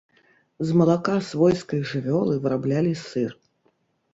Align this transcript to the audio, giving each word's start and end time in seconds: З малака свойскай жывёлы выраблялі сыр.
З 0.69 0.77
малака 0.81 1.17
свойскай 1.27 1.81
жывёлы 1.91 2.41
выраблялі 2.47 2.99
сыр. 3.07 3.31